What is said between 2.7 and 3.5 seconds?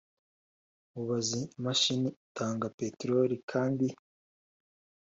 peteroli